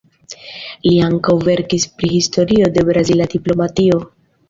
Li 0.87 0.93
ankaŭ 1.09 1.35
verkis 1.49 1.87
pri 2.01 2.11
historio 2.17 2.73
de 2.79 2.89
brazila 2.91 3.33
diplomatio. 3.39 4.05